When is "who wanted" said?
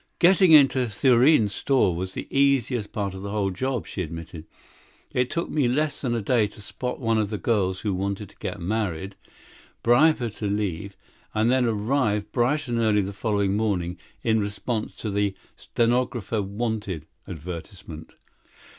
7.81-8.29